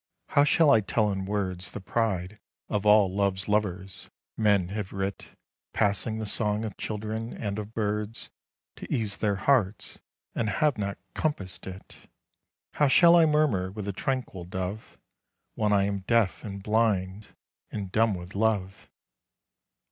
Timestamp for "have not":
10.49-10.97